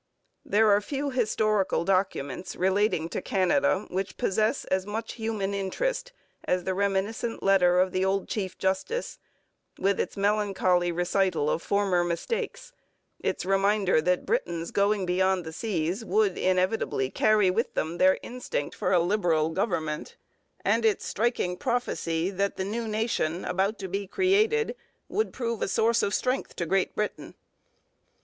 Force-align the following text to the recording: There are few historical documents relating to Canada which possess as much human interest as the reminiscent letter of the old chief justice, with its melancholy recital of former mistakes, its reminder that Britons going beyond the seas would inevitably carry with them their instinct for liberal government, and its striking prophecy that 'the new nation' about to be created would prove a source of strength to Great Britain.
There 0.43 0.71
are 0.71 0.81
few 0.81 1.11
historical 1.11 1.85
documents 1.85 2.55
relating 2.55 3.07
to 3.09 3.21
Canada 3.21 3.85
which 3.91 4.17
possess 4.17 4.65
as 4.65 4.83
much 4.87 5.13
human 5.13 5.53
interest 5.53 6.11
as 6.43 6.63
the 6.63 6.73
reminiscent 6.73 7.43
letter 7.43 7.79
of 7.79 7.91
the 7.91 8.03
old 8.03 8.27
chief 8.27 8.57
justice, 8.57 9.19
with 9.77 9.99
its 9.99 10.17
melancholy 10.17 10.91
recital 10.91 11.51
of 11.51 11.61
former 11.61 12.03
mistakes, 12.03 12.73
its 13.19 13.45
reminder 13.45 14.01
that 14.01 14.25
Britons 14.25 14.71
going 14.71 15.05
beyond 15.05 15.45
the 15.45 15.53
seas 15.53 16.03
would 16.03 16.35
inevitably 16.35 17.11
carry 17.11 17.51
with 17.51 17.75
them 17.75 17.99
their 17.99 18.17
instinct 18.23 18.73
for 18.75 18.97
liberal 18.97 19.51
government, 19.51 20.15
and 20.65 20.83
its 20.83 21.05
striking 21.05 21.55
prophecy 21.55 22.31
that 22.31 22.57
'the 22.57 22.65
new 22.65 22.87
nation' 22.87 23.45
about 23.45 23.77
to 23.77 23.87
be 23.87 24.07
created 24.07 24.75
would 25.07 25.31
prove 25.31 25.61
a 25.61 25.67
source 25.67 26.01
of 26.01 26.15
strength 26.15 26.55
to 26.55 26.65
Great 26.65 26.95
Britain. 26.95 27.35